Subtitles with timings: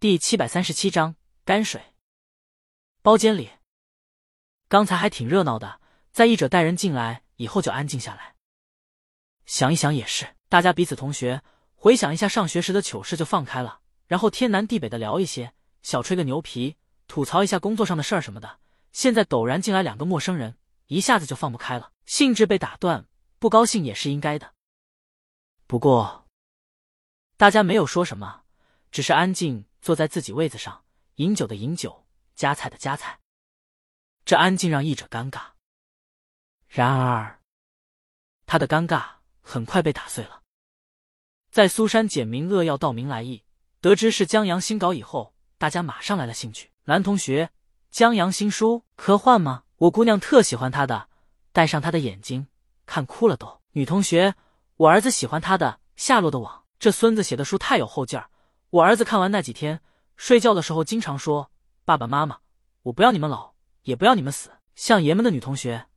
[0.00, 1.14] 第七百三十七章
[1.44, 1.92] 泔水。
[3.02, 3.50] 包间里，
[4.66, 5.78] 刚才还挺热闹的，
[6.10, 8.34] 在译者带人进来以后就安静下来。
[9.44, 11.42] 想一想也是，大家彼此同学，
[11.74, 18.58] 回想一下上学时的糗事就放开了，然后天南地北的聊一些，小吹个牛皮，吐槽一下工作上的事儿什么的。
[18.92, 20.56] 现在陡然进来两个陌生人，
[20.86, 23.06] 一下子就放不开了，兴致被打断，
[23.38, 24.54] 不高兴也是应该的。
[25.66, 26.26] 不过，
[27.36, 28.44] 大家没有说什么，
[28.90, 29.66] 只是安静。
[29.80, 30.84] 坐在自己位子上，
[31.16, 33.18] 饮酒的饮酒，夹菜的夹菜。
[34.24, 35.40] 这安静让译者尴尬。
[36.68, 37.40] 然而，
[38.46, 39.04] 他的尴尬
[39.40, 40.42] 很快被打碎了。
[41.50, 43.44] 在苏珊简明扼要道明来意，
[43.80, 46.70] 得知是江阳新稿以后，大家马上来了兴趣。
[46.84, 47.50] 男同学，
[47.90, 49.64] 江阳新书，科幻吗？
[49.78, 51.08] 我姑娘特喜欢他的，
[51.50, 52.46] 戴上他的眼睛，
[52.86, 53.60] 看哭了都。
[53.72, 54.36] 女同学，
[54.76, 58.29] 我儿子喜欢他的《夏洛的网》，这孙子写的书太有后劲儿。
[58.70, 59.80] 我儿子看完那几天，
[60.16, 61.50] 睡觉的时候经常说
[61.84, 62.38] ：“爸爸妈妈，
[62.82, 65.88] 我不要你们老，也不要你们死。”像爷们的女同学，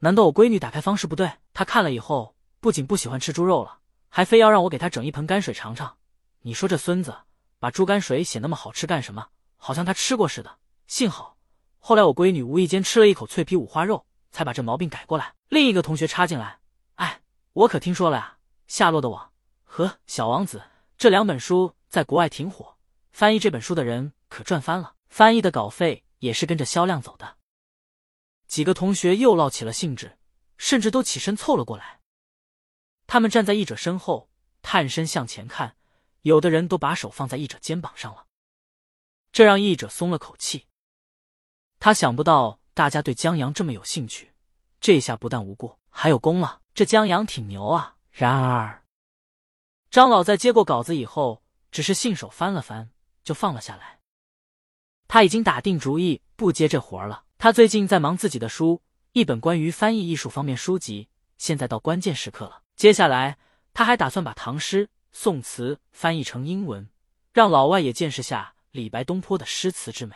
[0.00, 1.32] 难道我闺女打开方式不对？
[1.54, 3.78] 她看了以后，不仅不喜欢吃猪肉了，
[4.10, 5.96] 还非要让我给她整一盆泔水尝尝。
[6.42, 7.16] 你说这孙子
[7.58, 9.28] 把猪肝水写那么好吃干什么？
[9.56, 10.58] 好像他吃过似的。
[10.86, 11.38] 幸好
[11.78, 15.32] 后来我闺女无意间吃了一口脆皮五花肉，才把这毛病改过来。
[15.48, 16.58] 另一个同学插进来
[16.96, 17.22] ：“哎，
[17.54, 19.24] 我可听说了呀，《夏洛的网》
[19.64, 20.58] 和《小王子》
[20.98, 22.78] 这两本书。”在国外挺火，
[23.10, 27.36] 翻译这本书的人可赚翻了，翻译的稿费也是跟着销量走的。
[28.46, 30.16] 几个同学又闹起了兴致，
[30.56, 32.00] 甚至都起身凑了过来。
[33.06, 34.30] 他们站在译者身后，
[34.62, 35.76] 探身向前看，
[36.22, 38.24] 有的人都把手放在译者肩膀上了，
[39.30, 40.66] 这让译者松了口气。
[41.78, 44.32] 他想不到大家对江阳这么有兴趣，
[44.80, 46.62] 这下不但无过，还有功了。
[46.72, 47.96] 这江阳挺牛啊！
[48.10, 48.82] 然而，
[49.90, 51.41] 张老在接过稿子以后。
[51.72, 52.90] 只是信手翻了翻，
[53.24, 53.98] 就放了下来。
[55.08, 57.24] 他已经打定主意不接这活了。
[57.38, 61.08] 他最近在忙自己的书，一本关于翻译艺术方面书籍。
[61.38, 63.36] 现在到关键时刻了，接下来
[63.74, 66.88] 他还打算把唐诗、宋词翻译成英文，
[67.32, 70.14] 让老外也见识下李白、东坡的诗词之美。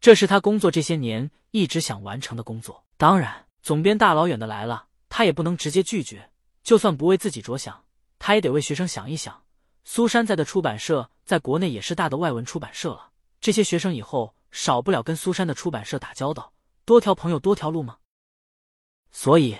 [0.00, 2.84] 这是他工作这些年一直想完成的工作。
[2.96, 6.30] 当然，总编大老远的来了，他也不能直接拒绝。
[6.62, 7.84] 就算不为自己着想，
[8.18, 9.42] 他也得为学生想一想。
[9.90, 13.10] 苏珊在的出版社在国内也是大的外文出版社了，
[13.40, 16.52] 这些学生以后少不了跟苏珊的出版社打交道，
[16.84, 17.96] 多条朋友多条路吗？
[19.10, 19.56] 所以，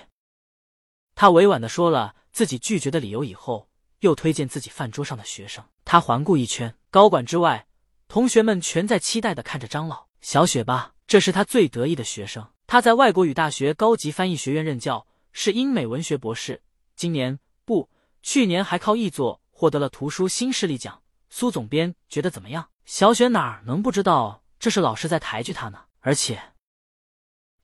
[1.15, 3.69] 他委婉的说了自己拒绝的理由以后，
[4.01, 5.65] 又推荐自己饭桌上的学生。
[5.83, 7.65] 他环顾一圈，高管之外，
[8.07, 12.47] 同学们全在期待的看着张老小雪吧，这是他最得意的学生。
[12.67, 16.61] 他在外国语大学高级翻译学院任教，是英美文学博士，
[16.95, 17.89] 今年不，
[18.21, 19.41] 去年还靠译作。
[19.59, 22.69] 获得了图书新势力奖，苏总编觉得怎么样？
[22.85, 25.81] 小雪哪能不知道这是老师在抬举他呢？
[25.99, 26.53] 而且，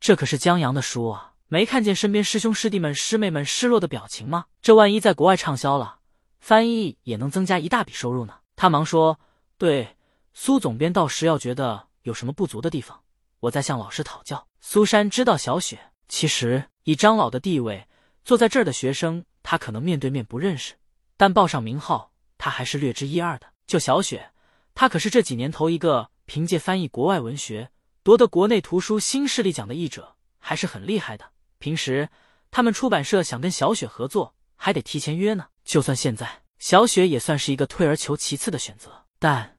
[0.02, 1.36] 这可是江阳的书啊！
[1.48, 4.48] 没看见身边师兄师弟们、师妹们失落的表情吗？
[4.62, 6.00] 这万一在国外畅销了，
[6.38, 8.40] 翻译也能增加一大笔收入呢。
[8.58, 9.18] 他忙说
[9.58, 9.96] ：“对，
[10.34, 13.02] 苏总编到时要觉得有什么不足的地方，
[13.40, 15.80] 我再向老师讨教。”苏珊知道小雪，
[16.10, 17.88] 其实以张老的地位，
[18.26, 20.74] 坐在这儿的学生，他可能面对面不认识。
[21.18, 23.48] 但报上名号，他还是略知一二的。
[23.66, 24.32] 就小雪，
[24.74, 27.72] 他可是这几年头一个凭借翻译国外文学
[28.04, 31.32] 夺得国内图书新势力奖的译者，还是很厉害的。
[31.58, 32.10] 平时
[32.52, 35.48] 他们出版社想跟小雪合作，还得提前约呢。
[35.64, 39.06] 就算现在，小雪也算是一个退而求其次的选择。
[39.18, 39.58] 但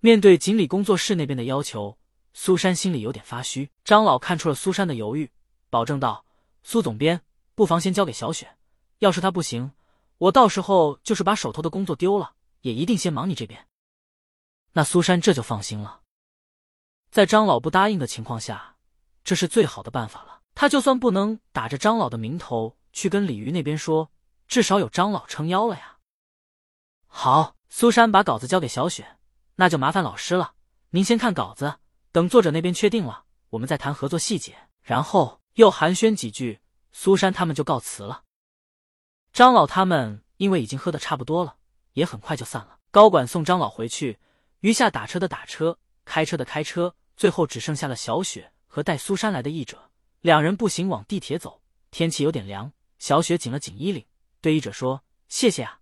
[0.00, 1.98] 面对锦鲤工作室那边的要求，
[2.32, 3.68] 苏珊心里有点发虚。
[3.84, 5.30] 张老看出了苏珊的犹豫，
[5.68, 6.24] 保证道
[6.62, 7.20] ：“苏总编，
[7.54, 8.56] 不妨先交给小雪，
[9.00, 9.72] 要是他不行。”
[10.18, 13.68] 我到时候就是把手头的工作丢了，也一定先忙你这边。
[14.72, 16.00] 那苏珊这就放心了。
[17.10, 18.76] 在张老不答应的情况下，
[19.24, 20.42] 这是最好的办法了。
[20.54, 24.10] 他就算不能打着张老的名头去跟鲤鱼那边说，
[24.48, 25.98] 至少有张老撑腰了呀。
[27.06, 29.18] 好，苏珊把稿子交给小雪，
[29.56, 30.54] 那就麻烦老师了。
[30.90, 31.78] 您先看稿子，
[32.10, 34.56] 等作者那边确定了，我们再谈合作细节。
[34.82, 36.60] 然后又寒暄几句，
[36.92, 38.22] 苏珊他们就告辞了。
[39.36, 41.56] 张老他们因为已经喝的差不多了，
[41.92, 42.78] 也很快就散了。
[42.90, 44.18] 高管送张老回去，
[44.60, 49.90] 余下打车的打车，开车的开车，最后只剩下了小雪和带苏珊来的译者。
[50.22, 51.60] 两人步行往地铁走，
[51.90, 54.06] 天气有点凉，小雪紧了紧衣领，
[54.40, 55.80] 对译者说：“谢谢啊。”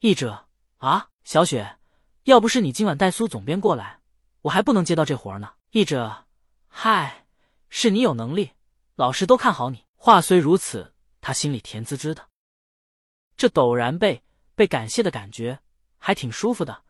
[0.00, 0.46] 译者
[0.78, 1.76] 啊，小雪，
[2.22, 4.00] 要不是你今晚带苏总编过来，
[4.40, 5.52] 我还不能接到这活呢。
[5.72, 6.24] 译者，
[6.66, 7.26] 嗨，
[7.68, 8.52] 是你有能力，
[8.94, 9.84] 老师都看好你。
[9.96, 12.26] 话虽如此，他心里甜滋滋的。
[13.38, 14.22] 这陡然被
[14.56, 15.60] 被感谢的感觉
[15.96, 16.82] 还挺舒服的，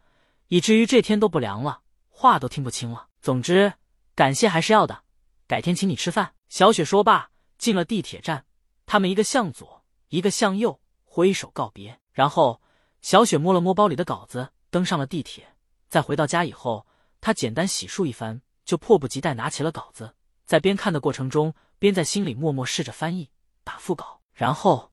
[0.49, 3.09] 以至于这天都不凉了，话都听不清了。
[3.21, 3.75] 总之，
[4.15, 5.05] 感谢还是要的，
[5.47, 6.35] 改天请你吃饭。
[6.49, 8.47] 小雪说罢，进了地铁站。
[8.87, 12.00] 他们一个向左，一个向右，挥手告别。
[12.12, 12.62] 然后，
[13.03, 15.55] 小雪摸了摸包里的稿子，登上了地铁。
[15.91, 16.87] 在回到家以后，
[17.21, 20.15] 她简单洗漱一番，就迫不及待拿起了稿子。
[20.47, 23.29] 在边看的过程中，边在心里默默试着翻译、
[23.62, 24.23] 打腹稿。
[24.33, 24.91] 然后，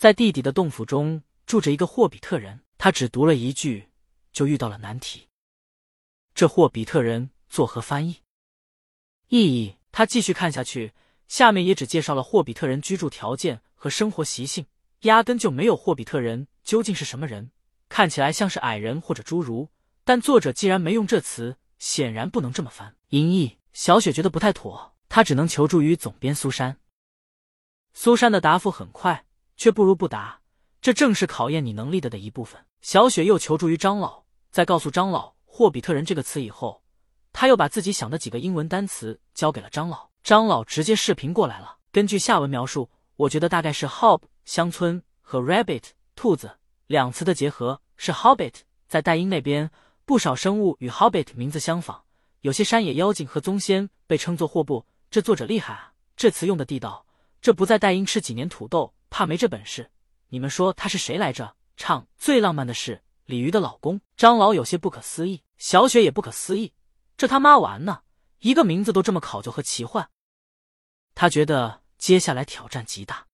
[0.00, 2.62] 在地底的洞府中住着一个霍比特人。
[2.78, 3.90] 他只读了一句，
[4.32, 5.28] 就遇到了难题。
[6.34, 8.22] 这霍比特人作何翻译？
[9.28, 9.76] 意义？
[9.92, 10.94] 他继续看下去，
[11.28, 14.64] 下面也只介绍了霍比特人居住条件和生活习性，
[15.00, 17.50] 压根就没有霍比特人究竟是什么人。
[17.90, 19.68] 看起来像是矮人或者侏儒，
[20.04, 22.96] 但作者既然没用这词，显然不能这么翻。
[23.10, 26.78] 音译，小雪觉得不太妥，她只能求助于总编苏珊。
[27.92, 29.26] 苏珊的答复很快，
[29.60, 30.40] 却不如不答，
[30.80, 32.64] 这正是考验你能力的的一部分。
[32.80, 36.82] 小雪又求助于张老，在告诉张老“霍比特人”这个词以后，
[37.30, 40.08] 他又把自己想的几个英文单词交给了张老。
[40.22, 41.76] 张老直接视频过来了。
[41.92, 46.56] 根据下文描述，我觉得大概是 “hob” 乡村和 “rabbit” 兔子
[46.86, 48.54] 两词的结合，是 “hobbit”。
[48.88, 49.70] 在代英那边，
[50.06, 52.00] 不少生物与 “hobbit” 名字相仿，
[52.40, 54.86] 有些山野妖精和宗仙被称作霍布。
[55.10, 57.04] 这作者厉害啊，这词用的地道。
[57.42, 59.90] 这不在代英吃几年土豆，怕没这本事。
[60.28, 61.56] 你们说他是谁来着？
[61.76, 65.42] 唱最浪漫的是鲤鱼的老公张老，有些不可思议。
[65.56, 66.72] 小雪也不可思议，
[67.16, 68.02] 这他妈完呢？
[68.38, 70.08] 一个名字都这么考究和奇幻。
[71.14, 73.26] 他觉得接下来挑战极大。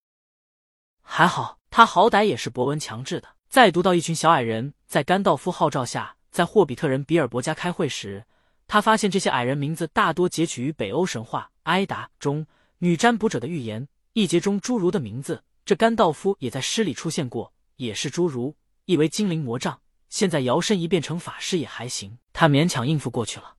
[1.02, 3.28] 还好他好歹也是博文强制的。
[3.48, 8.24] 在读到一群小矮人在甘道夫号召下在霍比特人比尔博家开会时，
[8.66, 12.46] 他发现这些矮人名字大多截取于北欧神话《埃达》中
[12.78, 13.88] 女占卜者的预言。
[14.12, 17.52] 一节中侏儒的名字，这甘道夫也在诗里出现过。
[17.76, 19.82] 也是侏儒，意为精灵魔杖。
[20.08, 23.56] 现在摇身一变成法师也还行，他勉强应付过去了。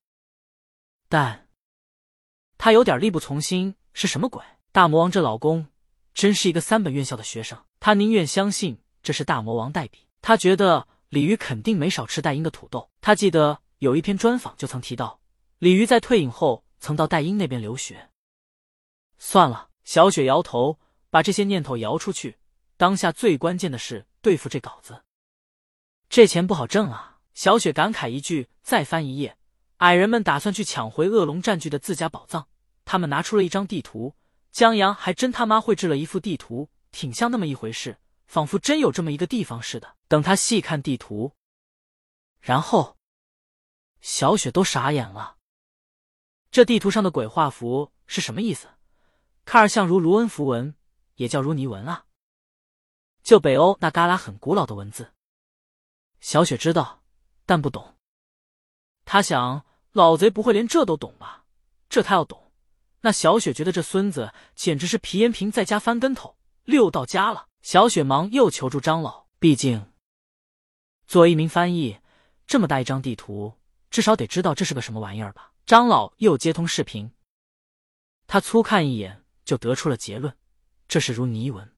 [1.07, 1.47] 但
[2.57, 4.43] 他有点力不从心，是什么鬼？
[4.71, 5.67] 大魔王这老公
[6.15, 7.63] 真是一个三本院校的学生。
[7.79, 10.07] 他宁愿相信这是大魔王代笔。
[10.19, 12.89] 他觉得鲤鱼肯定没少吃戴英的土豆。
[12.99, 15.19] 他记得有一篇专访就曾提到，
[15.59, 18.09] 鲤鱼在退隐后曾到戴英那边留学。
[19.19, 22.37] 算了，小雪摇头，把这些念头摇出去。
[22.77, 25.03] 当下最关键的是对付这稿子，
[26.09, 27.19] 这钱不好挣啊！
[27.33, 29.37] 小雪感慨一句，再翻一页。
[29.77, 32.47] 矮人们打算去抢回恶龙占据的自家宝藏，
[32.85, 34.15] 他们拿出了一张地图。
[34.51, 39.95] 江阳还真他妈绘制了一幅地图，挺像那么一回事，仿佛真有这么一个地方似的。
[40.07, 41.33] 等他细看地图，
[42.39, 42.97] 然后
[44.01, 45.37] 小雪都傻眼了。
[46.49, 48.67] 这地图上的鬼画符是什么意思？
[49.45, 50.73] 看儿像如卢恩符文，
[51.17, 52.05] 也叫如尼文啊。
[53.21, 55.13] 就北欧那旮旯很古老的文字，
[56.21, 57.03] 小雪知道，
[57.45, 57.95] 但不懂。
[59.03, 61.43] 他想，老贼不会连这都懂吧？
[61.89, 62.51] 这他要懂，
[63.01, 67.47] 那小雪觉得这孙子简直是皮炎平在家翻跟头，六到家了。
[67.61, 69.91] 小雪忙又求助张老，毕竟
[71.05, 71.99] 作为一名翻译，
[72.45, 73.53] 这么大一张地图，
[73.89, 75.51] 至少得知道这是个什么玩意儿吧？
[75.65, 77.11] 张老又接通视频，
[78.25, 80.33] 他粗看一眼就得出了结论，
[80.87, 81.73] 这是如尼文。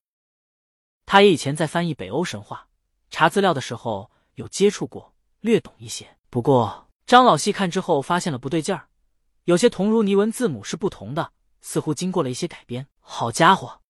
[1.06, 2.68] 他也以前在翻译北欧神话，
[3.10, 6.16] 查资料的时候有接触过，略懂一些。
[6.28, 8.88] 不过张老细看之后发现了不对劲儿，
[9.44, 12.86] 有些同如尼文字母是不同的，似乎经过了一些改编。
[13.00, 13.80] 好家伙！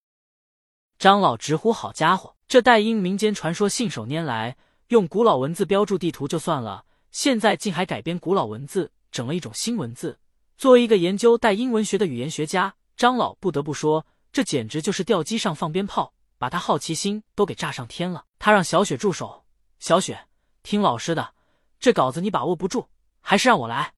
[0.97, 2.35] 张老直呼好家伙！
[2.47, 10.19] 这代英民间传说信手拈来，用古老文字标注地图就算了，现在竟还改编古老文字，整了一种新文字。
[10.57, 16.13] 作为一个研究代英文学的语言学家，张老不得不说，这简直就是吊机上放鞭炮。
[16.37, 18.25] 把他好奇心都给炸上天了。
[18.39, 19.45] 他让小雪住手。
[19.77, 20.27] 小雪，
[20.63, 21.35] 听老师的，
[21.79, 22.87] 这稿子你把握不住，
[23.19, 23.93] 还是让我来。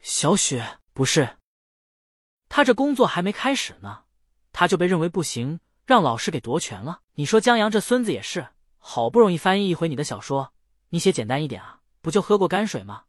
[0.00, 1.38] 小雪，不是，
[2.48, 4.02] 他这工作还没开始呢，
[4.50, 7.02] 他就被认为不行，让老师给夺权了。
[7.14, 10.52] 你说江阳这孙子也是，好不容易翻译一回你的小说，
[10.88, 13.04] 你写简单一点啊，不就喝过泔水吗？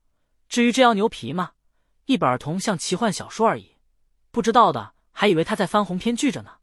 [0.47, 1.53] 至于这要牛皮吗？
[2.05, 3.77] 一本儿童像奇幻小说而已，
[4.29, 6.58] 不知道的还以为他在翻红篇剧着呢。